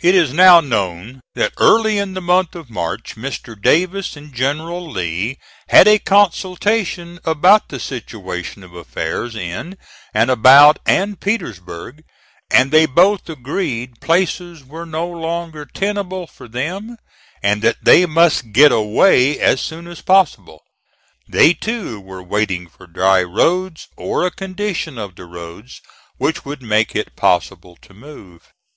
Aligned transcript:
It 0.00 0.16
is 0.16 0.32
now 0.32 0.58
known 0.60 1.20
that 1.36 1.52
early 1.56 1.96
in 1.96 2.14
the 2.14 2.20
month 2.20 2.56
of 2.56 2.68
March 2.68 3.14
Mr. 3.14 3.54
Davis 3.54 4.16
and 4.16 4.34
General 4.34 4.90
Lee 4.90 5.38
had 5.68 5.86
a 5.86 6.00
consultation 6.00 7.20
about 7.24 7.68
the 7.68 7.78
situation 7.78 8.64
of 8.64 8.74
affairs 8.74 9.36
in 9.36 9.78
and 10.12 10.32
about 10.32 10.80
and 10.84 11.20
Petersburg, 11.20 12.02
and 12.50 12.72
they 12.72 12.86
both 12.86 13.28
agreed 13.30 14.00
places 14.00 14.64
were 14.64 14.84
no 14.84 15.06
longer 15.06 15.64
tenable 15.64 16.26
for 16.26 16.48
them, 16.48 16.96
and 17.40 17.62
that 17.62 17.84
they 17.84 18.04
must 18.04 18.50
get 18.50 18.72
away 18.72 19.38
as 19.38 19.60
soon 19.60 19.86
as 19.86 20.00
possible. 20.00 20.60
They, 21.28 21.54
too, 21.54 22.00
were 22.00 22.20
waiting 22.20 22.66
for 22.68 22.88
dry 22.88 23.22
roads, 23.22 23.86
or 23.96 24.26
a 24.26 24.32
condition 24.32 24.98
of 24.98 25.14
the 25.14 25.24
roads 25.26 25.80
which 26.16 26.44
would 26.44 26.62
make 26.62 26.96
it 26.96 27.14
possible 27.14 27.76
to 27.82 27.94
move. 27.94 28.50